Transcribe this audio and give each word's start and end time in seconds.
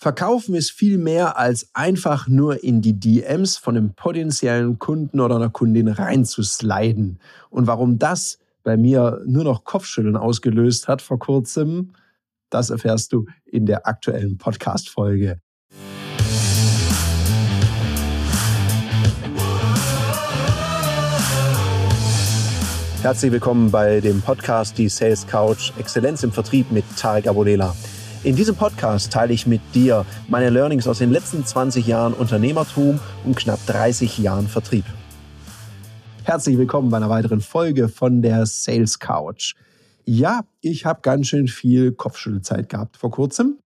Verkaufen 0.00 0.54
ist 0.54 0.70
viel 0.70 0.96
mehr 0.96 1.38
als 1.38 1.70
einfach 1.74 2.28
nur 2.28 2.62
in 2.62 2.80
die 2.80 3.00
DMs 3.00 3.56
von 3.56 3.76
einem 3.76 3.94
potenziellen 3.94 4.78
Kunden 4.78 5.18
oder 5.18 5.34
einer 5.34 5.50
Kundin 5.50 5.88
reinzusliden. 5.88 7.18
Und 7.50 7.66
warum 7.66 7.98
das 7.98 8.38
bei 8.62 8.76
mir 8.76 9.20
nur 9.26 9.42
noch 9.42 9.64
Kopfschütteln 9.64 10.16
ausgelöst 10.16 10.86
hat 10.86 11.02
vor 11.02 11.18
kurzem, 11.18 11.94
das 12.48 12.70
erfährst 12.70 13.12
du 13.12 13.26
in 13.44 13.66
der 13.66 13.88
aktuellen 13.88 14.38
Podcast-Folge. 14.38 15.40
Herzlich 23.02 23.32
willkommen 23.32 23.72
bei 23.72 23.98
dem 23.98 24.22
Podcast 24.22 24.78
Die 24.78 24.88
Sales 24.88 25.26
Couch 25.26 25.72
Exzellenz 25.76 26.22
im 26.22 26.30
Vertrieb 26.30 26.70
mit 26.70 26.84
Tarek 26.96 27.26
Abodela. 27.26 27.74
In 28.24 28.34
diesem 28.34 28.56
Podcast 28.56 29.12
teile 29.12 29.32
ich 29.32 29.46
mit 29.46 29.60
dir 29.76 30.04
meine 30.26 30.50
Learnings 30.50 30.88
aus 30.88 30.98
den 30.98 31.12
letzten 31.12 31.46
20 31.46 31.86
Jahren 31.86 32.12
Unternehmertum 32.12 32.98
und 33.24 33.36
knapp 33.36 33.64
30 33.66 34.18
Jahren 34.18 34.48
Vertrieb. 34.48 34.84
Herzlich 36.24 36.58
willkommen 36.58 36.90
bei 36.90 36.96
einer 36.96 37.10
weiteren 37.10 37.40
Folge 37.40 37.88
von 37.88 38.20
der 38.20 38.44
Sales 38.46 38.98
Couch. 38.98 39.54
Ja, 40.04 40.44
ich 40.60 40.84
habe 40.84 41.00
ganz 41.02 41.28
schön 41.28 41.46
viel 41.46 41.92
Kopfschüttelzeit 41.92 42.68
gehabt 42.68 42.96
vor 42.96 43.12
kurzem. 43.12 43.60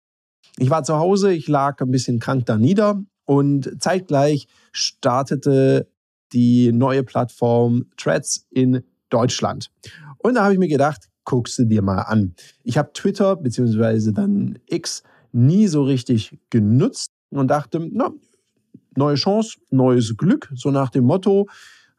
Ich 0.58 0.68
war 0.68 0.84
zu 0.84 0.98
Hause, 0.98 1.32
ich 1.32 1.48
lag 1.48 1.80
ein 1.80 1.90
bisschen 1.90 2.20
krank 2.20 2.44
da 2.44 2.58
nieder 2.58 3.02
und 3.24 3.82
zeitgleich 3.82 4.48
startete 4.70 5.88
die 6.34 6.72
neue 6.72 7.04
Plattform 7.04 7.86
Threads 7.96 8.46
in 8.50 8.84
Deutschland. 9.08 9.70
Und 10.18 10.34
da 10.34 10.44
habe 10.44 10.52
ich 10.52 10.58
mir 10.58 10.68
gedacht, 10.68 11.08
guckst 11.24 11.58
du 11.58 11.64
dir 11.64 11.82
mal 11.82 12.02
an. 12.02 12.34
Ich 12.64 12.78
habe 12.78 12.92
Twitter 12.92 13.36
bzw. 13.36 14.12
dann 14.12 14.58
X 14.66 15.02
nie 15.32 15.66
so 15.66 15.82
richtig 15.82 16.38
genutzt 16.50 17.10
und 17.30 17.48
dachte, 17.48 17.88
na, 17.92 18.10
neue 18.96 19.14
Chance, 19.14 19.58
neues 19.70 20.16
Glück, 20.16 20.50
so 20.54 20.70
nach 20.70 20.90
dem 20.90 21.04
Motto, 21.04 21.48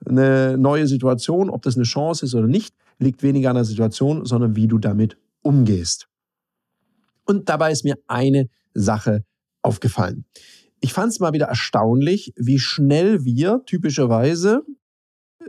eine 0.05 0.57
neue 0.57 0.87
Situation, 0.87 1.49
ob 1.49 1.61
das 1.61 1.75
eine 1.75 1.85
Chance 1.85 2.25
ist 2.25 2.35
oder 2.35 2.47
nicht, 2.47 2.75
liegt 2.99 3.23
weniger 3.23 3.49
an 3.49 3.55
der 3.55 3.65
Situation, 3.65 4.25
sondern 4.25 4.55
wie 4.55 4.67
du 4.67 4.77
damit 4.77 5.17
umgehst. 5.41 6.07
Und 7.25 7.49
dabei 7.49 7.71
ist 7.71 7.83
mir 7.83 7.97
eine 8.07 8.49
Sache 8.73 9.23
aufgefallen. 9.61 10.25
Ich 10.81 10.93
fand 10.93 11.13
es 11.13 11.19
mal 11.19 11.33
wieder 11.33 11.45
erstaunlich, 11.45 12.33
wie 12.35 12.59
schnell 12.59 13.23
wir 13.23 13.61
typischerweise 13.65 14.63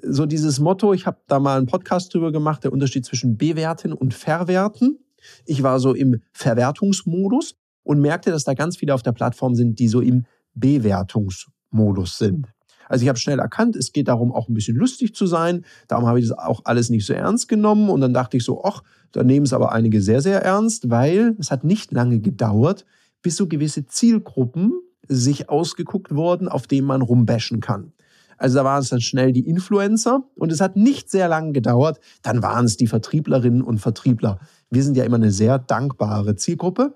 so 0.06 0.26
dieses 0.26 0.60
Motto, 0.60 0.92
ich 0.92 1.06
habe 1.06 1.18
da 1.26 1.38
mal 1.38 1.58
einen 1.58 1.66
Podcast 1.66 2.12
drüber 2.14 2.32
gemacht, 2.32 2.64
der 2.64 2.72
Unterschied 2.72 3.04
zwischen 3.04 3.36
bewerten 3.36 3.92
und 3.92 4.14
verwerten. 4.14 4.98
Ich 5.46 5.62
war 5.62 5.78
so 5.80 5.94
im 5.94 6.20
Verwertungsmodus 6.32 7.56
und 7.82 8.00
merkte, 8.00 8.30
dass 8.30 8.44
da 8.44 8.54
ganz 8.54 8.76
viele 8.76 8.94
auf 8.94 9.02
der 9.02 9.12
Plattform 9.12 9.54
sind, 9.54 9.78
die 9.78 9.88
so 9.88 10.00
im 10.00 10.26
Bewertungsmodus 10.54 12.18
sind. 12.18 12.46
Also 12.88 13.02
ich 13.02 13.08
habe 13.08 13.18
schnell 13.18 13.38
erkannt, 13.38 13.76
es 13.76 13.92
geht 13.92 14.08
darum, 14.08 14.32
auch 14.32 14.48
ein 14.48 14.54
bisschen 14.54 14.76
lustig 14.76 15.14
zu 15.14 15.26
sein. 15.26 15.64
Darum 15.88 16.06
habe 16.06 16.20
ich 16.20 16.28
das 16.28 16.36
auch 16.36 16.62
alles 16.64 16.90
nicht 16.90 17.06
so 17.06 17.14
ernst 17.14 17.48
genommen. 17.48 17.88
Und 17.88 18.00
dann 18.02 18.12
dachte 18.12 18.36
ich 18.36 18.44
so, 18.44 18.62
ach, 18.62 18.82
da 19.12 19.22
nehmen 19.22 19.46
es 19.46 19.52
aber 19.52 19.72
einige 19.72 20.02
sehr, 20.02 20.20
sehr 20.20 20.42
ernst, 20.42 20.90
weil 20.90 21.34
es 21.38 21.50
hat 21.50 21.64
nicht 21.64 21.92
lange 21.92 22.20
gedauert, 22.20 22.84
bis 23.22 23.36
so 23.36 23.48
gewisse 23.48 23.86
Zielgruppen 23.86 24.72
sich 25.08 25.48
ausgeguckt 25.48 26.14
wurden, 26.14 26.48
auf 26.48 26.66
denen 26.66 26.86
man 26.86 27.02
rumbashen 27.02 27.60
kann. 27.60 27.92
Also 28.38 28.58
da 28.58 28.64
waren 28.64 28.82
es 28.82 28.88
dann 28.88 29.00
schnell 29.00 29.32
die 29.32 29.46
Influencer 29.46 30.22
und 30.36 30.52
es 30.52 30.60
hat 30.60 30.76
nicht 30.76 31.10
sehr 31.10 31.28
lange 31.28 31.52
gedauert, 31.52 32.00
dann 32.22 32.42
waren 32.42 32.64
es 32.64 32.76
die 32.76 32.86
Vertrieblerinnen 32.86 33.62
und 33.62 33.78
Vertriebler. 33.78 34.40
Wir 34.70 34.82
sind 34.82 34.96
ja 34.96 35.04
immer 35.04 35.16
eine 35.16 35.30
sehr 35.30 35.58
dankbare 35.58 36.36
Zielgruppe. 36.36 36.94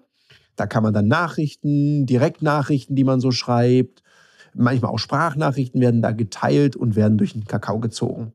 Da 0.56 0.66
kann 0.66 0.82
man 0.82 0.92
dann 0.92 1.06
Nachrichten, 1.06 2.06
Direktnachrichten, 2.06 2.96
die 2.96 3.04
man 3.04 3.20
so 3.20 3.30
schreibt, 3.30 4.02
manchmal 4.54 4.90
auch 4.90 4.98
Sprachnachrichten 4.98 5.80
werden 5.80 6.02
da 6.02 6.12
geteilt 6.12 6.76
und 6.76 6.96
werden 6.96 7.18
durch 7.18 7.32
den 7.32 7.44
Kakao 7.44 7.78
gezogen. 7.78 8.32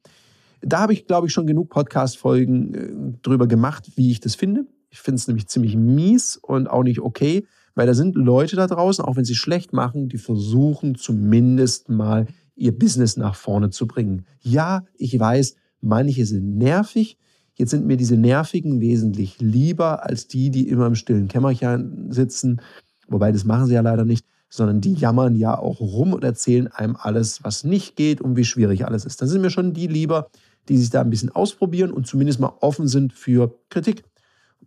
Da 0.62 0.80
habe 0.80 0.94
ich, 0.94 1.08
glaube 1.08 1.28
ich, 1.28 1.34
schon 1.34 1.46
genug 1.46 1.70
Podcast-Folgen 1.70 2.74
äh, 2.74 3.18
drüber 3.22 3.48
gemacht, 3.48 3.92
wie 3.96 4.12
ich 4.12 4.22
das 4.22 4.36
finde. 4.36 4.66
Ich 4.90 5.02
finde 5.02 5.18
es 5.18 5.28
nämlich 5.28 5.48
ziemlich 5.48 5.76
mies 5.76 6.38
und 6.38 6.70
auch 6.70 6.84
nicht 6.84 7.02
okay, 7.02 7.46
weil 7.76 7.88
da 7.88 7.94
sind 7.94 8.16
Leute 8.16 8.56
da 8.56 8.68
draußen, 8.68 9.04
auch 9.04 9.16
wenn 9.16 9.26
sie 9.26 9.36
schlecht 9.36 9.74
machen, 9.74 10.08
die 10.08 10.18
versuchen 10.18 10.96
zumindest 10.96 11.90
mal 11.90 12.28
ihr 12.56 12.78
Business 12.78 13.18
nach 13.18 13.36
vorne 13.36 13.70
zu 13.70 13.88
bringen. 13.88 14.26
Ja, 14.42 14.86
ich 14.96 15.20
weiß, 15.20 15.56
manche 15.82 16.26
sind 16.26 16.58
nervig. 16.58 17.18
Jetzt 17.56 17.72
sind 17.72 17.86
mir 17.86 17.98
diese 17.98 18.18
Nervigen 18.18 18.82
wesentlich 18.82 19.40
lieber 19.40 20.06
als 20.06 20.28
die, 20.28 20.50
die 20.50 20.68
immer 20.70 20.88
im 20.88 20.96
stillen 20.96 21.28
Kämmerchen 21.28 22.12
sitzen. 22.12 22.62
Wobei, 23.08 23.32
das 23.32 23.46
machen 23.46 23.68
sie 23.68 23.76
ja 23.76 23.82
leider 23.82 24.06
nicht, 24.06 24.26
sondern 24.50 24.82
die 24.82 24.94
jammern 24.94 25.36
ja 25.36 25.58
auch 25.58 25.80
rum 25.80 26.14
und 26.14 26.24
erzählen 26.24 26.68
einem 26.68 26.96
alles, 26.96 27.44
was 27.44 27.64
nicht 27.64 27.96
geht 27.96 28.22
und 28.22 28.36
wie 28.38 28.46
schwierig 28.46 28.86
alles 28.86 29.06
ist. 29.06 29.22
Dann 29.22 29.30
sind 29.30 29.42
mir 29.42 29.50
schon 29.50 29.74
die 29.74 29.88
lieber, 29.88 30.30
die 30.70 30.78
sich 30.78 30.90
da 30.90 31.02
ein 31.02 31.10
bisschen 31.10 31.30
ausprobieren 31.30 31.92
und 31.92 32.08
zumindest 32.08 32.40
mal 32.40 32.54
offen 32.62 32.88
sind 32.88 33.14
für 33.14 33.60
Kritik. 33.70 34.04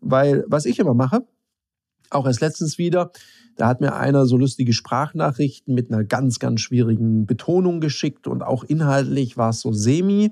Weil 0.01 0.45
was 0.49 0.67
ich 0.67 0.79
immer 0.79 0.95
mache, 0.95 1.25
auch 2.11 2.27
erst 2.27 2.41
letztens 2.41 2.79
wieder, 2.79 3.11
da 3.57 3.69
hat 3.69 3.81
mir 3.81 3.95
einer 3.95 4.27
so 4.27 4.37
lustige 4.37 4.73
Sprachnachrichten 4.73 5.75
mit 5.75 5.91
einer 5.91 6.05
ganz, 6.05 6.39
ganz 6.39 6.61
schwierigen 6.61 7.27
Betonung 7.27 7.81
geschickt 7.81 8.27
und 8.27 8.43
auch 8.43 8.65
inhaltlich 8.65 9.37
war 9.37 9.51
es 9.51 9.61
so 9.61 9.73
semi. 9.73 10.31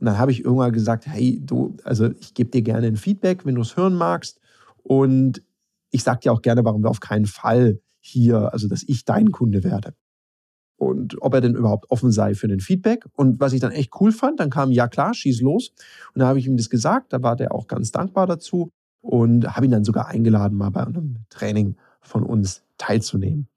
Und 0.00 0.06
dann 0.06 0.18
habe 0.18 0.32
ich 0.32 0.44
irgendwann 0.44 0.72
gesagt, 0.72 1.06
hey, 1.06 1.40
du, 1.42 1.76
also 1.84 2.10
ich 2.20 2.34
gebe 2.34 2.50
dir 2.50 2.62
gerne 2.62 2.86
ein 2.86 2.96
Feedback, 2.96 3.44
wenn 3.46 3.54
du 3.54 3.62
es 3.62 3.76
hören 3.76 3.94
magst. 3.94 4.38
Und 4.82 5.42
ich 5.90 6.02
sage 6.02 6.20
dir 6.20 6.32
auch 6.32 6.42
gerne, 6.42 6.64
warum 6.64 6.82
wir 6.82 6.90
auf 6.90 7.00
keinen 7.00 7.26
Fall 7.26 7.80
hier, 8.00 8.52
also 8.52 8.68
dass 8.68 8.84
ich 8.86 9.04
dein 9.04 9.32
Kunde 9.32 9.64
werde. 9.64 9.94
Und 10.76 11.20
ob 11.20 11.34
er 11.34 11.40
denn 11.40 11.56
überhaupt 11.56 11.90
offen 11.90 12.12
sei 12.12 12.34
für 12.34 12.46
den 12.46 12.60
Feedback. 12.60 13.04
Und 13.14 13.40
was 13.40 13.52
ich 13.52 13.60
dann 13.60 13.72
echt 13.72 13.90
cool 14.00 14.12
fand, 14.12 14.38
dann 14.38 14.50
kam, 14.50 14.70
ja 14.70 14.86
klar, 14.86 15.14
schieß 15.14 15.40
los. 15.40 15.72
Und 16.14 16.20
da 16.20 16.28
habe 16.28 16.38
ich 16.38 16.46
ihm 16.46 16.56
das 16.56 16.70
gesagt, 16.70 17.12
da 17.12 17.22
war 17.22 17.34
der 17.34 17.52
auch 17.52 17.66
ganz 17.66 17.90
dankbar 17.90 18.28
dazu 18.28 18.70
und 19.00 19.56
habe 19.56 19.66
ihn 19.66 19.72
dann 19.72 19.84
sogar 19.84 20.08
eingeladen, 20.08 20.56
mal 20.56 20.70
bei 20.70 20.86
einem 20.86 21.16
Training 21.30 21.76
von 22.00 22.22
uns 22.22 22.62
teilzunehmen, 22.78 23.48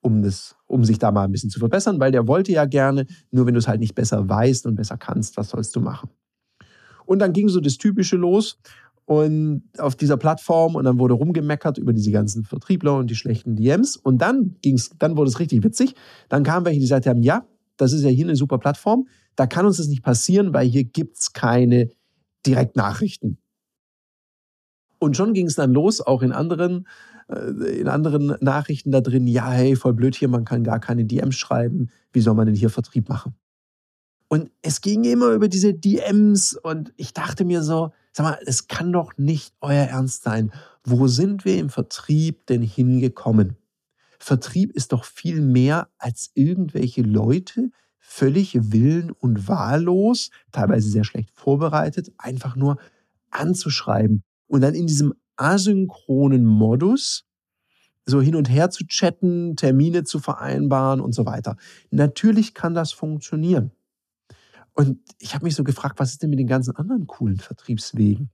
um, 0.00 0.22
das, 0.22 0.56
um 0.66 0.84
sich 0.84 0.98
da 0.98 1.10
mal 1.12 1.24
ein 1.24 1.32
bisschen 1.32 1.50
zu 1.50 1.58
verbessern, 1.58 2.00
weil 2.00 2.12
der 2.12 2.26
wollte 2.26 2.52
ja 2.52 2.64
gerne, 2.64 3.06
nur 3.30 3.46
wenn 3.46 3.54
du 3.54 3.58
es 3.58 3.68
halt 3.68 3.80
nicht 3.80 3.94
besser 3.94 4.28
weißt 4.28 4.66
und 4.66 4.76
besser 4.76 4.96
kannst, 4.96 5.36
was 5.36 5.50
sollst 5.50 5.74
du 5.76 5.80
machen? 5.80 6.10
Und 7.06 7.18
dann 7.18 7.32
ging 7.32 7.48
so 7.48 7.60
das 7.60 7.76
Typische 7.76 8.16
los 8.16 8.58
und 9.04 9.64
auf 9.78 9.96
dieser 9.96 10.16
Plattform 10.16 10.76
und 10.76 10.84
dann 10.84 10.98
wurde 11.00 11.14
rumgemeckert 11.14 11.78
über 11.78 11.92
diese 11.92 12.12
ganzen 12.12 12.44
Vertriebler 12.44 12.96
und 12.96 13.10
die 13.10 13.16
schlechten 13.16 13.56
DMs 13.56 13.96
und 13.96 14.18
dann 14.18 14.56
ging's, 14.62 14.90
dann 14.98 15.16
wurde 15.16 15.30
es 15.30 15.40
richtig 15.40 15.64
witzig. 15.64 15.94
Dann 16.28 16.44
kamen 16.44 16.64
welche, 16.64 16.78
die 16.78 16.84
gesagt 16.84 17.06
haben, 17.06 17.22
ja, 17.22 17.44
das 17.76 17.92
ist 17.92 18.02
ja 18.02 18.10
hier 18.10 18.26
eine 18.26 18.36
super 18.36 18.58
Plattform, 18.58 19.08
da 19.34 19.46
kann 19.46 19.66
uns 19.66 19.78
das 19.78 19.88
nicht 19.88 20.02
passieren, 20.02 20.54
weil 20.54 20.68
hier 20.68 20.84
gibt's 20.84 21.32
keine 21.32 21.88
Direktnachrichten. 22.46 23.38
Und 25.00 25.16
schon 25.16 25.32
ging 25.32 25.46
es 25.46 25.54
dann 25.54 25.72
los, 25.72 26.02
auch 26.02 26.20
in 26.20 26.30
anderen, 26.30 26.86
äh, 27.28 27.80
in 27.80 27.88
anderen 27.88 28.36
Nachrichten 28.40 28.92
da 28.92 29.00
drin, 29.00 29.26
ja, 29.26 29.50
hey, 29.50 29.74
voll 29.74 29.94
blöd 29.94 30.14
hier, 30.14 30.28
man 30.28 30.44
kann 30.44 30.62
gar 30.62 30.78
keine 30.78 31.06
DMs 31.06 31.36
schreiben. 31.36 31.88
Wie 32.12 32.20
soll 32.20 32.34
man 32.34 32.46
denn 32.46 32.54
hier 32.54 32.68
Vertrieb 32.68 33.08
machen? 33.08 33.34
Und 34.28 34.50
es 34.60 34.82
ging 34.82 35.04
immer 35.04 35.30
über 35.30 35.48
diese 35.48 35.72
DMs 35.72 36.54
und 36.54 36.92
ich 36.96 37.14
dachte 37.14 37.46
mir 37.46 37.62
so, 37.62 37.92
sag 38.12 38.24
mal, 38.24 38.38
es 38.44 38.68
kann 38.68 38.92
doch 38.92 39.12
nicht 39.16 39.54
euer 39.62 39.86
Ernst 39.86 40.22
sein. 40.22 40.52
Wo 40.84 41.08
sind 41.08 41.46
wir 41.46 41.56
im 41.56 41.70
Vertrieb 41.70 42.46
denn 42.46 42.62
hingekommen? 42.62 43.56
Vertrieb 44.18 44.70
ist 44.72 44.92
doch 44.92 45.04
viel 45.04 45.40
mehr 45.40 45.88
als 45.96 46.30
irgendwelche 46.34 47.00
Leute, 47.00 47.70
völlig 47.98 48.70
willen 48.70 49.10
und 49.10 49.48
wahllos, 49.48 50.30
teilweise 50.52 50.90
sehr 50.90 51.04
schlecht 51.04 51.30
vorbereitet, 51.32 52.12
einfach 52.18 52.54
nur 52.54 52.76
anzuschreiben 53.30 54.24
und 54.50 54.62
dann 54.62 54.74
in 54.74 54.86
diesem 54.86 55.14
asynchronen 55.36 56.44
Modus 56.44 57.24
so 58.04 58.20
hin 58.20 58.34
und 58.34 58.50
her 58.50 58.70
zu 58.70 58.84
chatten, 58.86 59.54
Termine 59.54 60.02
zu 60.02 60.18
vereinbaren 60.18 61.00
und 61.00 61.14
so 61.14 61.24
weiter. 61.24 61.56
Natürlich 61.90 62.52
kann 62.52 62.74
das 62.74 62.92
funktionieren. 62.92 63.70
Und 64.72 64.98
ich 65.18 65.34
habe 65.34 65.44
mich 65.44 65.54
so 65.54 65.62
gefragt, 65.62 66.00
was 66.00 66.10
ist 66.10 66.22
denn 66.22 66.30
mit 66.30 66.40
den 66.40 66.48
ganzen 66.48 66.74
anderen 66.74 67.06
coolen 67.06 67.38
Vertriebswegen? 67.38 68.30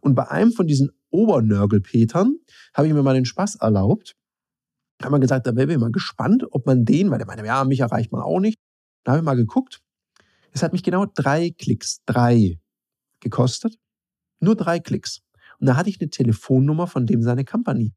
Und 0.00 0.14
bei 0.14 0.30
einem 0.30 0.52
von 0.52 0.66
diesen 0.66 0.90
Obernörgelpetern 1.10 2.36
habe 2.72 2.88
ich 2.88 2.94
mir 2.94 3.02
mal 3.02 3.14
den 3.14 3.26
Spaß 3.26 3.56
erlaubt. 3.56 4.16
Da 4.98 5.06
haben 5.06 5.12
wir 5.12 5.20
gesagt, 5.20 5.46
da 5.46 5.54
wäre 5.56 5.72
ich 5.72 5.78
mal 5.78 5.92
gespannt, 5.92 6.46
ob 6.52 6.64
man 6.64 6.86
den, 6.86 7.10
weil 7.10 7.18
der 7.18 7.26
meinte, 7.26 7.44
ja, 7.44 7.64
mich 7.64 7.80
erreicht 7.80 8.12
man 8.12 8.22
auch 8.22 8.40
nicht. 8.40 8.58
Da 9.04 9.12
habe 9.12 9.20
ich 9.20 9.24
mal 9.24 9.36
geguckt. 9.36 9.82
Es 10.52 10.62
hat 10.62 10.72
mich 10.72 10.82
genau 10.82 11.04
drei 11.04 11.50
Klicks, 11.50 12.00
drei 12.06 12.58
gekostet. 13.20 13.76
Nur 14.40 14.56
drei 14.56 14.78
Klicks. 14.78 15.23
Und 15.60 15.66
da 15.66 15.76
hatte 15.76 15.90
ich 15.90 16.00
eine 16.00 16.10
Telefonnummer 16.10 16.86
von 16.86 17.06
dem 17.06 17.22
seine 17.22 17.44
Company. 17.44 17.92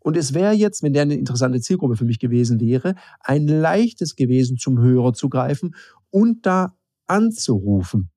Und 0.00 0.16
es 0.16 0.34
wäre 0.34 0.52
jetzt, 0.52 0.82
wenn 0.82 0.92
der 0.92 1.02
eine 1.02 1.14
interessante 1.14 1.60
Zielgruppe 1.60 1.96
für 1.96 2.04
mich 2.04 2.18
gewesen 2.18 2.60
wäre, 2.60 2.94
ein 3.20 3.46
leichtes 3.46 4.16
gewesen, 4.16 4.56
zum 4.56 4.80
Hörer 4.80 5.12
zu 5.12 5.28
greifen 5.28 5.74
und 6.10 6.44
da 6.44 6.76
anzurufen. 7.06 8.10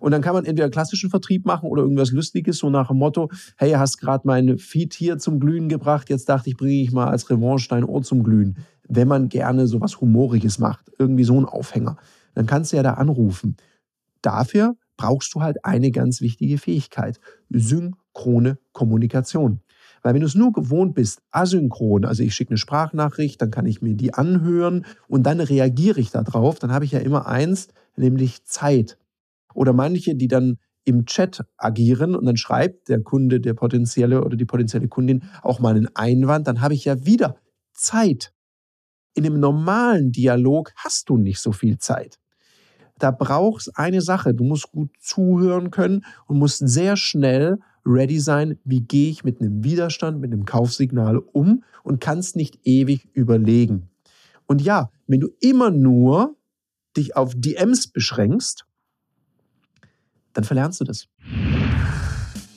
Und 0.00 0.10
dann 0.10 0.22
kann 0.22 0.34
man 0.34 0.44
entweder 0.44 0.68
klassischen 0.68 1.10
Vertrieb 1.10 1.46
machen 1.46 1.68
oder 1.68 1.82
irgendwas 1.82 2.10
Lustiges, 2.10 2.58
so 2.58 2.70
nach 2.70 2.88
dem 2.88 2.98
Motto, 2.98 3.30
hey, 3.56 3.70
hast 3.72 3.98
gerade 3.98 4.26
mein 4.26 4.58
Feed 4.58 4.94
hier 4.94 5.18
zum 5.18 5.38
Glühen 5.38 5.68
gebracht, 5.68 6.10
jetzt 6.10 6.28
dachte 6.28 6.50
ich, 6.50 6.56
bringe 6.56 6.82
ich 6.82 6.90
mal 6.90 7.06
als 7.06 7.30
Revanche 7.30 7.68
dein 7.68 7.84
Ohr 7.84 8.02
zum 8.02 8.24
Glühen. 8.24 8.56
Wenn 8.88 9.06
man 9.06 9.28
gerne 9.28 9.68
so 9.68 9.80
was 9.80 10.00
Humoriges 10.00 10.58
macht, 10.58 10.90
irgendwie 10.98 11.22
so 11.24 11.38
ein 11.38 11.44
Aufhänger, 11.44 11.98
dann 12.34 12.46
kannst 12.46 12.72
du 12.72 12.76
ja 12.76 12.82
da 12.82 12.94
anrufen. 12.94 13.56
Dafür 14.22 14.76
brauchst 14.96 15.34
du 15.34 15.42
halt 15.42 15.64
eine 15.64 15.90
ganz 15.90 16.20
wichtige 16.20 16.58
Fähigkeit, 16.58 17.20
synchrone 17.50 18.58
Kommunikation. 18.72 19.60
Weil 20.02 20.14
wenn 20.14 20.20
du 20.20 20.26
es 20.26 20.34
nur 20.34 20.52
gewohnt 20.52 20.94
bist, 20.94 21.22
asynchron, 21.30 22.04
also 22.04 22.22
ich 22.22 22.34
schicke 22.34 22.50
eine 22.50 22.58
Sprachnachricht, 22.58 23.40
dann 23.40 23.50
kann 23.50 23.66
ich 23.66 23.82
mir 23.82 23.94
die 23.94 24.14
anhören 24.14 24.84
und 25.08 25.24
dann 25.24 25.40
reagiere 25.40 26.00
ich 26.00 26.10
darauf, 26.10 26.58
dann 26.58 26.72
habe 26.72 26.84
ich 26.84 26.92
ja 26.92 26.98
immer 26.98 27.26
eins, 27.26 27.68
nämlich 27.96 28.44
Zeit. 28.44 28.98
Oder 29.54 29.72
manche, 29.72 30.16
die 30.16 30.28
dann 30.28 30.58
im 30.84 31.06
Chat 31.06 31.44
agieren 31.56 32.16
und 32.16 32.24
dann 32.24 32.36
schreibt 32.36 32.88
der 32.88 33.00
Kunde, 33.02 33.40
der 33.40 33.54
potenzielle 33.54 34.24
oder 34.24 34.36
die 34.36 34.44
potenzielle 34.44 34.88
Kundin 34.88 35.22
auch 35.42 35.60
mal 35.60 35.76
einen 35.76 35.94
Einwand, 35.94 36.48
dann 36.48 36.60
habe 36.60 36.74
ich 36.74 36.84
ja 36.84 37.06
wieder 37.06 37.36
Zeit. 37.72 38.32
In 39.14 39.26
einem 39.26 39.38
normalen 39.38 40.10
Dialog 40.10 40.72
hast 40.74 41.08
du 41.08 41.18
nicht 41.18 41.38
so 41.38 41.52
viel 41.52 41.78
Zeit. 41.78 42.18
Da 42.98 43.10
brauchst 43.10 43.76
eine 43.76 44.00
Sache, 44.00 44.34
du 44.34 44.44
musst 44.44 44.70
gut 44.70 44.90
zuhören 45.00 45.70
können 45.70 46.04
und 46.26 46.38
musst 46.38 46.58
sehr 46.66 46.96
schnell 46.96 47.58
ready 47.84 48.20
sein, 48.20 48.58
wie 48.64 48.80
gehe 48.80 49.10
ich 49.10 49.24
mit 49.24 49.40
einem 49.40 49.64
Widerstand, 49.64 50.20
mit 50.20 50.32
einem 50.32 50.44
Kaufsignal 50.44 51.18
um 51.18 51.64
und 51.82 52.00
kannst 52.00 52.36
nicht 52.36 52.60
ewig 52.64 53.08
überlegen. 53.12 53.88
Und 54.46 54.62
ja, 54.62 54.90
wenn 55.06 55.20
du 55.20 55.28
immer 55.40 55.70
nur 55.70 56.36
dich 56.96 57.16
auf 57.16 57.32
DMs 57.34 57.88
beschränkst, 57.88 58.66
dann 60.32 60.44
verlernst 60.44 60.80
du 60.80 60.84
das. 60.84 61.08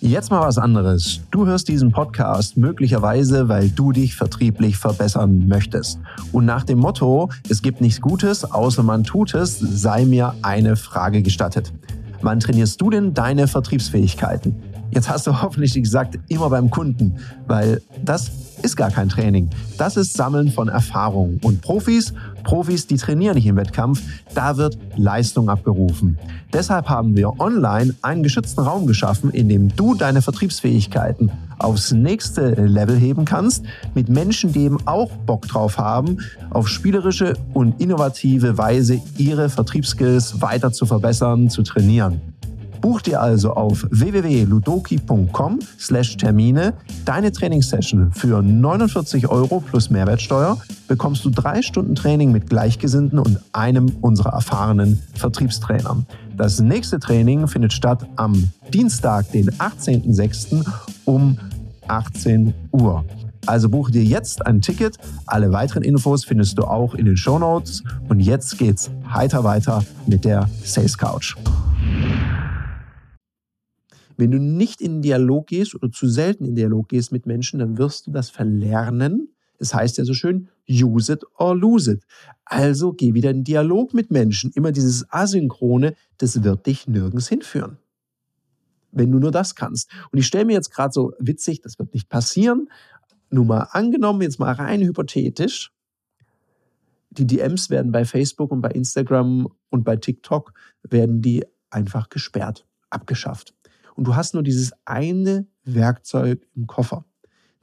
Jetzt 0.06 0.30
mal 0.30 0.42
was 0.42 0.60
anderes. 0.60 1.22
Du 1.32 1.48
hörst 1.48 1.68
diesen 1.68 1.92
Podcast 1.92 2.58
möglicherweise, 2.58 3.50
weil 3.50 3.70
du 3.70 3.92
dich 3.92 4.16
vertrieblich 4.16 4.78
verbessern 4.78 5.48
möchtest. 5.48 5.98
Und 6.32 6.46
nach 6.46 6.64
dem 6.64 6.78
Motto, 6.78 7.32
es 7.50 7.64
gibt 7.64 7.82
nichts 7.82 8.02
Gutes, 8.02 8.46
außer 8.46 8.84
man 8.84 9.04
tut 9.04 9.34
es, 9.34 9.58
sei 9.58 10.06
mir 10.06 10.36
eine 10.44 10.76
Frage 10.76 11.24
gestattet. 11.24 11.74
Wann 12.22 12.40
trainierst 12.40 12.80
du 12.80 12.92
denn 12.92 13.16
deine 13.16 13.48
Vertriebsfähigkeiten? 13.48 14.56
Jetzt 14.92 15.10
hast 15.10 15.28
du 15.28 15.42
hoffentlich 15.42 15.74
gesagt, 15.74 16.18
immer 16.28 16.50
beim 16.50 16.70
Kunden, 16.70 17.18
weil 17.48 17.82
das 18.04 18.32
ist 18.62 18.76
gar 18.76 18.92
kein 18.92 19.10
Training. 19.10 19.50
Das 19.78 19.98
ist 19.98 20.16
Sammeln 20.16 20.52
von 20.52 20.70
Erfahrung. 20.70 21.40
Und 21.44 21.62
Profis, 21.62 22.14
Profis, 22.44 22.88
die 22.88 22.98
trainieren 22.98 23.36
nicht 23.36 23.46
im 23.46 23.56
Wettkampf, 23.56 24.02
da 24.34 24.58
wird 24.58 24.78
Leistung 24.96 25.50
abgerufen. 25.50 26.18
Deshalb 26.54 26.90
haben 26.90 27.16
wir 27.16 27.40
online 27.40 27.94
einen 28.02 28.24
geschützten 28.24 28.62
Raum 28.62 28.88
geschaffen, 28.88 29.30
in 29.32 29.50
dem 29.50 29.76
du 29.76 29.96
deine 29.96 30.22
Vertriebsfähigkeiten 30.22 31.32
aufs 31.58 31.92
nächste 31.92 32.52
Level 32.52 32.98
heben 32.98 33.26
kannst, 33.26 33.66
mit 33.94 34.10
Menschen, 34.10 34.52
die 34.52 34.64
eben 34.64 34.78
auch 34.86 35.12
Bock 35.26 35.48
drauf 35.48 35.78
haben, 35.78 36.18
auf 36.50 36.68
spielerische 36.68 37.34
und 37.54 37.80
innovative 37.80 38.58
Weise 38.58 39.02
ihre 39.18 39.50
Vertriebsskills 39.50 40.42
weiter 40.42 40.72
zu 40.72 40.86
verbessern, 40.86 41.50
zu 41.50 41.64
trainieren. 41.64 42.22
Buch 42.86 43.02
dir 43.02 43.20
also 43.20 43.54
auf 43.54 43.88
www.ludoki.com 43.90 45.58
slash 45.80 46.18
Termine 46.18 46.76
deine 47.04 47.32
Trainingssession 47.32 48.12
für 48.12 48.44
49 48.44 49.28
Euro 49.28 49.60
plus 49.60 49.90
Mehrwertsteuer 49.90 50.62
bekommst 50.88 51.26
du 51.26 51.32
drei 51.32 51.64
Stunden 51.64 51.96
Training 51.96 52.32
mit 52.32 52.48
Gleichgesinnten 52.48 53.18
und 53.18 53.40
einem 53.54 53.92
unserer 54.02 54.34
erfahrenen 54.34 55.02
Vertriebstrainern. 55.16 56.06
Das 56.38 56.60
nächste 56.60 57.00
Training 57.00 57.48
findet 57.48 57.74
statt 57.74 58.06
am 58.18 58.52
Dienstag, 58.72 59.32
den 59.32 59.50
18.06. 59.50 60.64
um 61.06 61.40
18 61.88 62.54
Uhr. 62.72 63.04
Also 63.48 63.68
buche 63.68 63.94
dir 63.94 64.04
jetzt 64.04 64.46
ein 64.46 64.62
Ticket. 64.62 65.00
Alle 65.26 65.52
weiteren 65.52 65.82
Infos 65.82 66.24
findest 66.24 66.60
du 66.60 66.66
auch 66.66 66.94
in 66.94 67.08
den 67.08 67.18
Show 67.18 67.40
Notes. 67.40 67.84
Und 68.10 68.20
jetzt 68.20 68.60
geht's 68.60 68.92
heiter 69.12 69.44
weiter 69.44 69.84
mit 70.06 70.24
der 70.24 70.48
Sales 70.64 70.96
Couch. 71.00 71.36
Wenn 74.18 74.32
du 74.32 74.40
nicht 74.40 74.82
in 74.82 74.94
den 74.94 75.02
Dialog 75.02 75.48
gehst 75.48 75.76
oder 75.76 75.92
zu 75.92 76.08
selten 76.08 76.46
in 76.46 76.56
Dialog 76.56 76.90
gehst 76.90 77.12
mit 77.12 77.26
Menschen, 77.26 77.60
dann 77.60 77.78
wirst 77.78 78.08
du 78.08 78.12
das 78.12 78.30
verlernen. 78.30 79.30
Es 79.58 79.74
heißt 79.74 79.98
ja 79.98 80.06
so 80.06 80.14
schön, 80.14 80.50
use 80.70 81.12
it 81.12 81.24
or 81.38 81.56
lose 81.56 81.92
it. 81.92 82.04
Also 82.46 82.94
geh 82.94 83.14
wieder 83.14 83.32
in 83.32 83.44
Dialog 83.44 83.94
mit 83.94 84.12
Menschen. 84.12 84.52
Immer 84.54 84.72
dieses 84.72 85.10
Asynchrone, 85.12 85.96
das 86.18 86.44
wird 86.44 86.66
dich 86.66 86.88
nirgends 86.88 87.28
hinführen. 87.28 87.78
Wenn 88.92 89.12
du 89.12 89.20
nur 89.20 89.32
das 89.32 89.56
kannst. 89.56 89.90
Und 90.12 90.20
ich 90.20 90.28
stelle 90.28 90.46
mir 90.46 90.54
jetzt 90.54 90.72
gerade 90.72 90.94
so 90.94 91.14
witzig, 91.20 91.62
das 91.62 91.78
wird 91.80 91.94
nicht 91.94 92.08
passieren. 92.08 92.70
Nur 93.30 93.46
mal 93.46 93.68
angenommen, 93.72 94.22
jetzt 94.22 94.40
mal 94.40 94.54
rein 94.54 94.82
hypothetisch, 94.82 95.72
die 97.10 97.26
DMs 97.26 97.70
werden 97.70 97.92
bei 97.92 98.06
Facebook 98.06 98.52
und 98.52 98.62
bei 98.62 98.72
Instagram 98.72 99.48
und 99.70 99.84
bei 99.84 99.96
TikTok 99.96 100.54
werden 100.84 101.22
die 101.22 101.46
einfach 101.70 102.10
gesperrt, 102.10 102.66
abgeschafft 102.90 103.55
und 103.96 104.08
du 104.08 104.16
hast 104.16 104.34
nur 104.34 104.44
dieses 104.44 104.74
eine 104.86 105.48
Werkzeug 105.64 106.46
im 106.56 106.68
Koffer, 106.68 107.06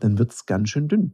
dann 0.00 0.18
wird 0.18 0.32
es 0.32 0.46
ganz 0.46 0.70
schön 0.70 0.88
dünn. 0.88 1.12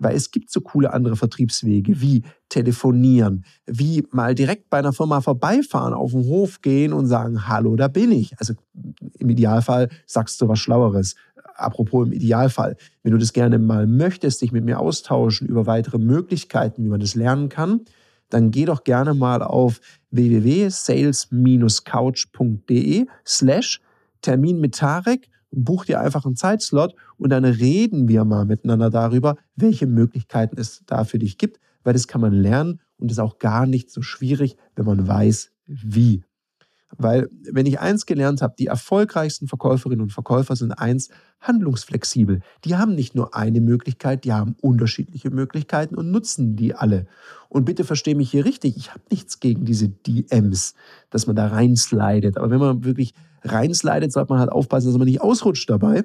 Weil 0.00 0.14
es 0.14 0.30
gibt 0.30 0.50
so 0.50 0.60
coole 0.60 0.92
andere 0.92 1.16
Vertriebswege 1.16 2.00
wie 2.00 2.22
telefonieren, 2.48 3.44
wie 3.66 4.06
mal 4.10 4.34
direkt 4.34 4.70
bei 4.70 4.78
einer 4.78 4.92
Firma 4.92 5.20
vorbeifahren, 5.20 5.92
auf 5.92 6.12
den 6.12 6.24
Hof 6.24 6.62
gehen 6.62 6.92
und 6.92 7.06
sagen, 7.06 7.48
hallo, 7.48 7.74
da 7.74 7.88
bin 7.88 8.12
ich. 8.12 8.38
Also 8.38 8.54
im 9.18 9.28
Idealfall 9.28 9.88
sagst 10.06 10.40
du 10.40 10.48
was 10.48 10.60
Schlaueres. 10.60 11.16
Apropos 11.56 12.06
im 12.06 12.12
Idealfall, 12.12 12.76
wenn 13.02 13.12
du 13.12 13.18
das 13.18 13.32
gerne 13.32 13.58
mal 13.58 13.88
möchtest, 13.88 14.40
dich 14.40 14.52
mit 14.52 14.64
mir 14.64 14.78
austauschen 14.78 15.48
über 15.48 15.66
weitere 15.66 15.98
Möglichkeiten, 15.98 16.84
wie 16.84 16.88
man 16.88 17.00
das 17.00 17.16
lernen 17.16 17.48
kann, 17.48 17.80
dann 18.30 18.52
geh 18.52 18.66
doch 18.66 18.84
gerne 18.84 19.14
mal 19.14 19.42
auf 19.42 19.80
www.sales-couch.de 20.10 23.06
slash 23.26 23.80
Termin 24.22 24.60
mit 24.60 24.76
Tarek, 24.76 25.30
buch 25.50 25.84
dir 25.84 26.00
einfach 26.00 26.24
einen 26.24 26.36
Zeitslot 26.36 26.94
und 27.16 27.30
dann 27.30 27.44
reden 27.44 28.08
wir 28.08 28.24
mal 28.24 28.44
miteinander 28.44 28.90
darüber, 28.90 29.36
welche 29.56 29.86
Möglichkeiten 29.86 30.58
es 30.58 30.82
da 30.86 31.04
für 31.04 31.18
dich 31.18 31.38
gibt, 31.38 31.60
weil 31.84 31.92
das 31.92 32.08
kann 32.08 32.20
man 32.20 32.32
lernen 32.32 32.80
und 32.98 33.10
ist 33.10 33.18
auch 33.18 33.38
gar 33.38 33.66
nicht 33.66 33.90
so 33.90 34.02
schwierig, 34.02 34.56
wenn 34.76 34.84
man 34.86 35.06
weiß, 35.06 35.50
wie. 35.66 36.22
Weil, 36.96 37.28
wenn 37.52 37.66
ich 37.66 37.80
eins 37.80 38.06
gelernt 38.06 38.40
habe, 38.40 38.54
die 38.58 38.66
erfolgreichsten 38.66 39.46
Verkäuferinnen 39.46 40.02
und 40.02 40.12
Verkäufer 40.12 40.56
sind 40.56 40.72
eins, 40.72 41.10
handlungsflexibel. 41.40 42.40
Die 42.64 42.76
haben 42.76 42.94
nicht 42.94 43.14
nur 43.14 43.36
eine 43.36 43.60
Möglichkeit, 43.60 44.24
die 44.24 44.32
haben 44.32 44.56
unterschiedliche 44.62 45.30
Möglichkeiten 45.30 45.96
und 45.96 46.10
nutzen 46.10 46.56
die 46.56 46.74
alle. 46.74 47.06
Und 47.50 47.66
bitte 47.66 47.84
verstehe 47.84 48.14
mich 48.14 48.30
hier 48.30 48.46
richtig, 48.46 48.76
ich 48.76 48.90
habe 48.90 49.02
nichts 49.10 49.38
gegen 49.38 49.66
diese 49.66 49.88
DMs, 49.88 50.74
dass 51.10 51.26
man 51.26 51.36
da 51.36 51.48
reinslidet. 51.48 52.38
Aber 52.38 52.50
wenn 52.50 52.58
man 52.58 52.84
wirklich 52.84 53.12
reinslidet, 53.42 54.12
sollte 54.12 54.32
man 54.32 54.40
halt 54.40 54.52
aufpassen, 54.52 54.88
dass 54.88 54.98
man 54.98 55.06
nicht 55.06 55.20
ausrutscht 55.20 55.68
dabei 55.70 56.04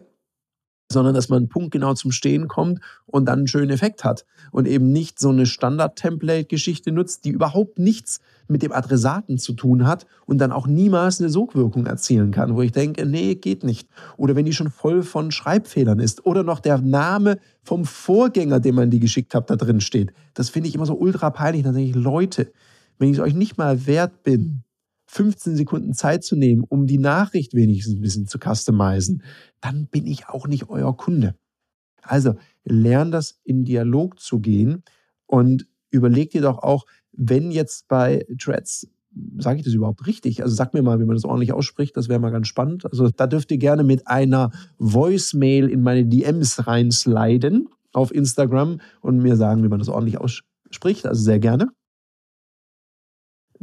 sondern 0.93 1.13
dass 1.13 1.27
man 1.27 1.49
punktgenau 1.49 1.93
zum 1.95 2.11
Stehen 2.11 2.47
kommt 2.47 2.79
und 3.05 3.25
dann 3.25 3.39
einen 3.39 3.47
schönen 3.47 3.71
Effekt 3.71 4.03
hat 4.05 4.25
und 4.51 4.67
eben 4.67 4.91
nicht 4.91 5.19
so 5.19 5.29
eine 5.29 5.45
Standard-Template-Geschichte 5.45 6.91
nutzt, 6.91 7.25
die 7.25 7.31
überhaupt 7.31 7.79
nichts 7.79 8.19
mit 8.47 8.61
dem 8.61 8.71
Adressaten 8.71 9.37
zu 9.37 9.53
tun 9.53 9.87
hat 9.87 10.05
und 10.25 10.37
dann 10.37 10.51
auch 10.51 10.67
niemals 10.67 11.19
eine 11.19 11.29
Sogwirkung 11.29 11.85
erzielen 11.85 12.31
kann, 12.31 12.55
wo 12.55 12.61
ich 12.61 12.71
denke, 12.71 13.05
nee, 13.05 13.35
geht 13.35 13.63
nicht. 13.63 13.89
Oder 14.17 14.35
wenn 14.35 14.45
die 14.45 14.53
schon 14.53 14.69
voll 14.69 15.03
von 15.03 15.31
Schreibfehlern 15.31 15.99
ist 15.99 16.25
oder 16.25 16.43
noch 16.43 16.59
der 16.59 16.77
Name 16.77 17.39
vom 17.63 17.85
Vorgänger, 17.85 18.59
den 18.59 18.75
man 18.75 18.89
die 18.89 18.99
geschickt 18.99 19.33
hat, 19.33 19.49
da 19.49 19.55
drin 19.55 19.81
steht. 19.81 20.13
Das 20.33 20.49
finde 20.49 20.69
ich 20.69 20.75
immer 20.75 20.85
so 20.85 20.95
ultra 20.95 21.29
peinlich. 21.29 21.63
Dann 21.63 21.73
denke 21.73 21.89
ich, 21.89 21.95
Leute, 21.95 22.51
wenn 22.99 23.09
ich 23.09 23.17
es 23.17 23.23
euch 23.23 23.33
nicht 23.33 23.57
mal 23.57 23.87
wert 23.87 24.23
bin, 24.23 24.63
15 25.13 25.55
Sekunden 25.55 25.93
Zeit 25.93 26.23
zu 26.23 26.35
nehmen, 26.35 26.63
um 26.67 26.87
die 26.87 26.97
Nachricht 26.97 27.53
wenigstens 27.53 27.95
ein 27.95 28.01
bisschen 28.01 28.25
zu 28.25 28.39
customizen, 28.39 29.21
dann 29.61 29.87
bin 29.87 30.07
ich 30.07 30.27
auch 30.27 30.47
nicht 30.47 30.69
euer 30.69 30.97
Kunde. 30.97 31.35
Also 32.01 32.33
lern 32.65 33.11
das 33.11 33.39
in 33.43 33.63
Dialog 33.63 34.19
zu 34.19 34.39
gehen 34.39 34.83
und 35.27 35.67
überleg 35.91 36.31
dir 36.31 36.41
doch 36.41 36.57
auch, 36.59 36.85
wenn 37.11 37.51
jetzt 37.51 37.87
bei 37.87 38.25
Threads, 38.39 38.87
sage 39.37 39.59
ich 39.59 39.65
das 39.65 39.75
überhaupt 39.75 40.07
richtig? 40.07 40.41
Also 40.41 40.55
sag 40.55 40.73
mir 40.73 40.81
mal, 40.81 40.99
wie 40.99 41.05
man 41.05 41.15
das 41.15 41.25
ordentlich 41.25 41.53
ausspricht, 41.53 41.95
das 41.95 42.09
wäre 42.09 42.19
mal 42.19 42.31
ganz 42.31 42.47
spannend. 42.47 42.85
Also 42.85 43.09
da 43.09 43.27
dürft 43.27 43.51
ihr 43.51 43.59
gerne 43.59 43.83
mit 43.83 44.07
einer 44.07 44.51
Voicemail 44.79 45.69
in 45.69 45.83
meine 45.83 46.05
DMs 46.05 46.65
reinsliden 46.65 47.69
auf 47.93 48.13
Instagram 48.13 48.81
und 49.01 49.19
mir 49.19 49.35
sagen, 49.35 49.63
wie 49.63 49.69
man 49.69 49.77
das 49.77 49.89
ordentlich 49.89 50.17
ausspricht. 50.17 51.05
Also 51.05 51.21
sehr 51.21 51.39
gerne 51.39 51.69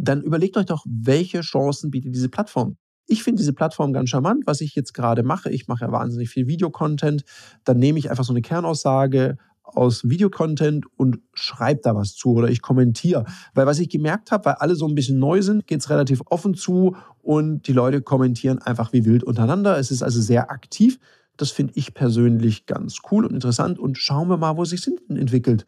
dann 0.00 0.22
überlegt 0.22 0.56
euch 0.56 0.66
doch, 0.66 0.84
welche 0.86 1.40
Chancen 1.40 1.90
bietet 1.90 2.14
diese 2.14 2.28
Plattform. 2.28 2.76
Ich 3.06 3.24
finde 3.24 3.40
diese 3.40 3.52
Plattform 3.52 3.92
ganz 3.92 4.10
charmant, 4.10 4.46
was 4.46 4.60
ich 4.60 4.74
jetzt 4.74 4.94
gerade 4.94 5.22
mache. 5.22 5.50
Ich 5.50 5.66
mache 5.66 5.84
ja 5.84 5.92
wahnsinnig 5.92 6.30
viel 6.30 6.46
Videocontent. 6.46 7.24
Dann 7.64 7.78
nehme 7.78 7.98
ich 7.98 8.08
einfach 8.08 8.24
so 8.24 8.32
eine 8.32 8.40
Kernaussage 8.40 9.36
aus 9.64 10.08
Videocontent 10.08 10.86
und 10.96 11.18
schreibe 11.34 11.80
da 11.82 11.94
was 11.94 12.14
zu 12.14 12.30
oder 12.30 12.48
ich 12.48 12.62
kommentiere. 12.62 13.24
Weil 13.54 13.66
was 13.66 13.78
ich 13.78 13.88
gemerkt 13.88 14.30
habe, 14.30 14.46
weil 14.46 14.54
alle 14.54 14.74
so 14.74 14.86
ein 14.86 14.94
bisschen 14.94 15.18
neu 15.18 15.42
sind, 15.42 15.66
geht 15.66 15.80
es 15.80 15.90
relativ 15.90 16.22
offen 16.26 16.54
zu 16.54 16.96
und 17.22 17.66
die 17.66 17.72
Leute 17.72 18.02
kommentieren 18.02 18.58
einfach 18.58 18.92
wie 18.92 19.04
wild 19.04 19.24
untereinander. 19.24 19.78
Es 19.78 19.90
ist 19.90 20.02
also 20.02 20.20
sehr 20.20 20.50
aktiv. 20.50 20.98
Das 21.36 21.50
finde 21.50 21.72
ich 21.76 21.94
persönlich 21.94 22.66
ganz 22.66 22.98
cool 23.10 23.24
und 23.24 23.34
interessant 23.34 23.78
und 23.78 23.98
schauen 23.98 24.28
wir 24.28 24.36
mal, 24.36 24.56
wo 24.56 24.62
es 24.62 24.70
sich 24.70 24.86
entwickelt. 25.08 25.66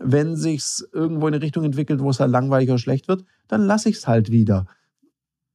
Wenn 0.00 0.36
sich 0.36 0.64
irgendwo 0.92 1.28
in 1.28 1.34
eine 1.34 1.42
Richtung 1.42 1.64
entwickelt, 1.64 2.00
wo 2.00 2.10
es 2.10 2.20
halt 2.20 2.30
langweilig 2.30 2.68
oder 2.68 2.78
schlecht 2.78 3.08
wird, 3.08 3.24
dann 3.48 3.62
lasse 3.62 3.88
ich 3.88 3.96
es 3.96 4.08
halt 4.08 4.30
wieder. 4.30 4.66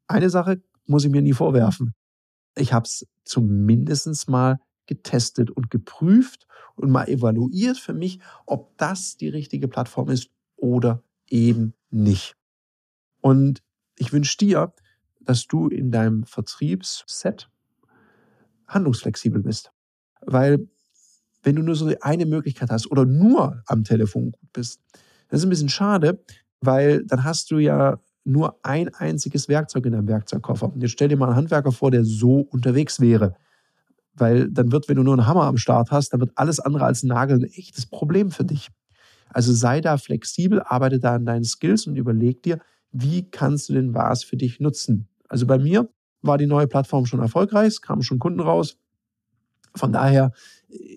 Eine 0.08 0.30
Sache 0.30 0.62
muss 0.86 1.06
ich 1.06 1.12
mir 1.12 1.22
nie 1.22 1.34
vorwerfen. 1.34 1.94
Ich 2.56 2.74
habe 2.74 2.86
es 2.86 3.06
zumindest 3.26 4.30
mal 4.30 4.60
getestet 4.88 5.52
und 5.52 5.70
geprüft 5.70 6.48
und 6.76 6.90
mal 6.90 7.08
evaluiert 7.08 7.78
für 7.78 7.94
mich, 7.94 8.20
ob 8.46 8.78
das 8.78 9.18
die 9.18 9.30
richtige 9.30 9.68
Plattform 9.68 10.10
ist 10.10 10.30
oder 10.56 11.04
eben 11.28 11.74
nicht. 11.92 12.36
Und 13.22 13.62
ich 13.98 14.14
wünsche 14.14 14.38
dir, 14.38 14.74
dass 15.20 15.46
du 15.46 15.68
in 15.68 15.92
deinem 15.92 16.24
Vertriebsset 16.24 17.50
handlungsflexibel 18.68 19.44
bist. 19.44 19.72
Weil 20.22 20.68
wenn 21.44 21.56
du 21.56 21.62
nur 21.62 21.76
so 21.76 21.92
eine 22.02 22.26
Möglichkeit 22.26 22.70
hast 22.70 22.92
oder 22.92 23.06
nur 23.06 23.64
am 23.66 23.84
Telefon 23.84 24.32
gut 24.32 24.54
bist, 24.54 24.82
das 25.30 25.40
ist 25.42 25.46
ein 25.46 25.50
bisschen 25.50 25.70
schade, 25.70 26.24
weil 26.62 27.06
dann 27.06 27.24
hast 27.24 27.52
du 27.52 27.60
ja 27.60 28.00
nur 28.26 28.60
ein 28.64 28.94
einziges 28.94 29.48
Werkzeug 29.48 29.86
in 29.86 29.94
deinem 29.94 30.08
Werkzeugkoffer. 30.08 30.72
Und 30.72 30.82
jetzt 30.82 30.92
stell 30.92 31.08
dir 31.08 31.18
mal 31.18 31.28
einen 31.28 31.36
Handwerker 31.36 31.72
vor, 31.72 31.92
der 31.92 32.04
so 32.04 32.40
unterwegs 32.52 33.00
wäre. 33.00 33.36
Weil 34.14 34.50
dann 34.50 34.72
wird, 34.72 34.90
wenn 34.90 34.98
du 34.98 35.04
nur 35.04 35.14
einen 35.14 35.28
Hammer 35.28 35.44
am 35.44 35.58
Start 35.58 35.92
hast, 35.92 36.10
dann 36.14 36.20
wird 36.20 36.32
alles 36.36 36.60
andere 36.60 36.86
als 36.86 37.04
ein 37.04 37.08
Nagel 37.08 37.40
ein 37.40 37.44
echtes 37.44 37.86
Problem 37.86 38.32
für 38.32 38.44
dich. 38.44 38.70
Also 39.30 39.54
sei 39.54 39.80
da 39.82 39.98
flexibel, 39.98 40.62
arbeite 40.62 41.00
da 41.00 41.16
an 41.16 41.26
deinen 41.26 41.44
Skills 41.44 41.88
und 41.88 41.96
überleg 41.96 42.44
dir, 42.44 42.60
wie 42.92 43.30
kannst 43.30 43.70
du 43.70 43.74
denn 43.74 43.94
was 43.94 44.24
für 44.24 44.38
dich 44.38 44.60
nutzen. 44.60 45.08
Also 45.28 45.46
bei 45.46 45.58
mir 45.58 45.88
war 46.22 46.38
die 46.38 46.48
neue 46.48 46.68
Plattform 46.68 47.06
schon 47.06 47.20
erfolgreich, 47.20 47.68
es 47.68 47.82
kamen 47.82 48.02
schon 48.02 48.20
Kunden 48.20 48.40
raus. 48.40 48.78
Von 49.76 49.94
daher 49.94 50.32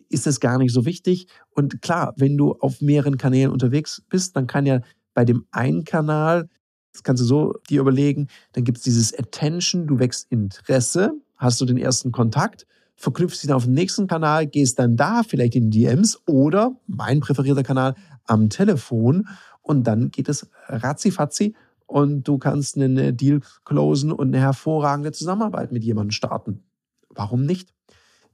ist 0.09 0.27
es 0.27 0.41
gar 0.41 0.59
nicht 0.59 0.73
so 0.73 0.85
wichtig. 0.85 1.27
Und 1.51 1.83
klar, 1.83 2.15
wenn 2.17 2.37
du 2.37 2.53
auf 2.53 2.81
mehreren 2.81 3.17
Kanälen 3.17 3.51
unterwegs 3.51 4.03
bist, 4.09 4.37
dann 4.37 4.47
kann 4.47 4.67
ja 4.67 4.81
bei 5.15 5.25
dem 5.25 5.47
einen 5.51 5.85
Kanal, 5.85 6.49
das 6.93 7.03
kannst 7.03 7.23
du 7.23 7.27
so 7.27 7.55
dir 7.69 7.81
überlegen, 7.81 8.29
dann 8.53 8.65
gibt 8.65 8.79
es 8.79 8.85
dieses 8.85 9.19
Attention, 9.19 9.87
du 9.87 9.99
wächst 9.99 10.31
Interesse, 10.31 11.13
hast 11.37 11.61
du 11.61 11.65
den 11.65 11.79
ersten 11.79 12.13
Kontakt, 12.13 12.67
verknüpfst 12.97 13.45
ihn 13.45 13.53
auf 13.53 13.65
den 13.65 13.75
nächsten 13.75 14.07
Kanal, 14.07 14.47
gehst 14.47 14.79
dann 14.79 14.97
da 14.97 15.23
vielleicht 15.23 15.55
in 15.55 15.71
DMs 15.71 16.21
oder 16.27 16.77
mein 16.87 17.21
präferierter 17.21 17.63
Kanal 17.63 17.95
am 18.25 18.49
Telefon 18.49 19.27
und 19.63 19.87
dann 19.87 20.11
geht 20.11 20.29
es 20.29 20.49
ratzifatzi 20.69 21.55
und 21.87 22.27
du 22.29 22.39
kannst 22.39 22.77
einen 22.77 23.17
Deal 23.17 23.41
closen 23.65 24.13
und 24.13 24.29
eine 24.29 24.41
hervorragende 24.41 25.13
Zusammenarbeit 25.13 25.73
mit 25.73 25.85
jemandem 25.85 26.13
starten. 26.13 26.63
Warum 27.11 27.45
nicht? 27.45 27.75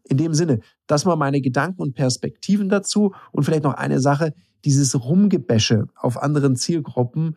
In 0.08 0.16
dem 0.16 0.34
Sinne, 0.34 0.60
das 0.86 1.04
mal 1.04 1.16
meine 1.16 1.40
Gedanken 1.40 1.82
und 1.82 1.94
Perspektiven 1.94 2.68
dazu 2.68 3.14
und 3.32 3.44
vielleicht 3.44 3.64
noch 3.64 3.74
eine 3.74 4.00
Sache, 4.00 4.34
dieses 4.64 4.98
Rumgebäsche 5.02 5.88
auf 5.94 6.20
anderen 6.20 6.56
Zielgruppen, 6.56 7.36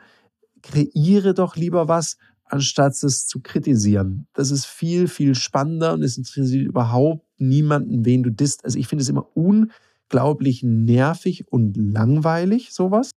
kreiere 0.61 1.33
doch 1.33 1.55
lieber 1.55 1.87
was, 1.87 2.17
anstatt 2.45 3.01
es 3.03 3.27
zu 3.27 3.41
kritisieren. 3.41 4.27
Das 4.33 4.51
ist 4.51 4.65
viel, 4.65 5.07
viel 5.07 5.35
spannender 5.35 5.93
und 5.93 6.03
es 6.03 6.17
interessiert 6.17 6.65
überhaupt 6.65 7.25
niemanden, 7.37 8.05
wen 8.05 8.23
du 8.23 8.31
disst. 8.31 8.63
Also 8.65 8.77
ich 8.77 8.87
finde 8.87 9.03
es 9.03 9.09
immer 9.09 9.27
unglaublich 9.35 10.63
nervig 10.63 11.45
und 11.51 11.75
langweilig, 11.77 12.73
sowas. 12.73 13.11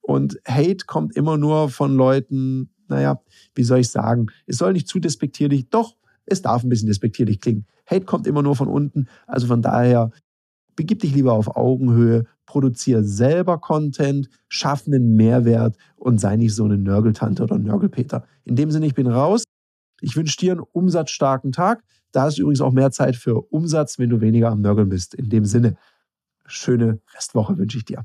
Und 0.00 0.38
Hate 0.46 0.84
kommt 0.86 1.16
immer 1.16 1.38
nur 1.38 1.70
von 1.70 1.94
Leuten, 1.94 2.70
naja, 2.88 3.22
wie 3.54 3.64
soll 3.64 3.78
ich 3.78 3.90
sagen, 3.90 4.26
es 4.46 4.58
soll 4.58 4.74
nicht 4.74 4.88
zu 4.88 4.98
despektierlich, 4.98 5.70
doch, 5.70 5.96
es 6.26 6.42
darf 6.42 6.62
ein 6.62 6.68
bisschen 6.68 6.88
despektierlich 6.88 7.40
klingen. 7.40 7.66
Hate 7.86 8.04
kommt 8.04 8.26
immer 8.26 8.42
nur 8.42 8.56
von 8.56 8.68
unten, 8.68 9.08
also 9.26 9.46
von 9.46 9.62
daher 9.62 10.10
begib 10.76 11.00
dich 11.00 11.14
lieber 11.14 11.32
auf 11.32 11.56
Augenhöhe, 11.56 12.24
produziere 12.46 13.04
selber 13.04 13.58
Content, 13.58 14.28
schaff 14.48 14.86
einen 14.86 15.16
Mehrwert 15.16 15.76
und 15.96 16.18
sei 16.18 16.36
nicht 16.36 16.54
so 16.54 16.64
eine 16.64 16.78
Nörgeltante 16.78 17.42
oder 17.42 17.58
Nörgelpeter. 17.58 18.26
In 18.44 18.56
dem 18.56 18.70
Sinne, 18.70 18.86
ich 18.86 18.94
bin 18.94 19.06
raus. 19.06 19.44
Ich 20.00 20.16
wünsche 20.16 20.36
dir 20.36 20.52
einen 20.52 20.60
umsatzstarken 20.60 21.52
Tag. 21.52 21.82
Da 22.12 22.28
ist 22.28 22.38
übrigens 22.38 22.60
auch 22.60 22.72
mehr 22.72 22.90
Zeit 22.90 23.16
für 23.16 23.40
Umsatz, 23.50 23.98
wenn 23.98 24.10
du 24.10 24.20
weniger 24.20 24.50
am 24.50 24.60
Nörgeln 24.60 24.88
bist. 24.88 25.14
In 25.14 25.30
dem 25.30 25.44
Sinne, 25.44 25.76
schöne 26.46 27.00
Restwoche 27.14 27.56
wünsche 27.58 27.78
ich 27.78 27.84
dir. 27.84 28.04